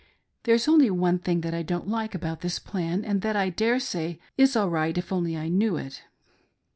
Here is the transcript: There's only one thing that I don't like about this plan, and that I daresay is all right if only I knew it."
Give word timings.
There's 0.45 0.67
only 0.67 0.89
one 0.89 1.19
thing 1.19 1.41
that 1.41 1.53
I 1.53 1.61
don't 1.61 1.87
like 1.87 2.15
about 2.15 2.41
this 2.41 2.57
plan, 2.57 3.05
and 3.05 3.21
that 3.21 3.35
I 3.35 3.51
daresay 3.51 4.17
is 4.35 4.55
all 4.55 4.71
right 4.71 4.97
if 4.97 5.11
only 5.13 5.37
I 5.37 5.47
knew 5.47 5.77
it." 5.77 6.01